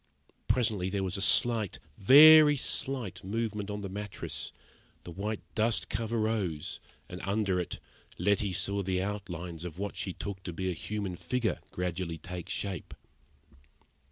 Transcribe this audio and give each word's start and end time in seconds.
Presently 0.47 0.89
there 0.89 1.03
was 1.03 1.15
a 1.15 1.21
slight, 1.21 1.77
very 1.95 2.57
slight 2.57 3.23
movement 3.23 3.69
on 3.69 3.81
the 3.81 3.87
mattress, 3.89 4.51
the 5.03 5.11
white 5.11 5.41
dust 5.53 5.89
cover 5.89 6.17
rose, 6.19 6.79
and, 7.07 7.21
under 7.21 7.59
it, 7.59 7.77
Letty 8.17 8.51
saw 8.51 8.81
the 8.81 8.99
outlines 8.99 9.63
of 9.63 9.77
what 9.77 9.95
she 9.95 10.13
took 10.13 10.41
to 10.41 10.53
be 10.53 10.71
a 10.71 10.73
human 10.73 11.15
figure, 11.17 11.59
gradually 11.69 12.17
take 12.17 12.49
shape. 12.49 12.95